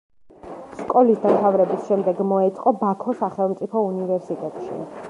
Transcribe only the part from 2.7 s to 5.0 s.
ბაქო სახელმწიფო უნივერსიტეტში.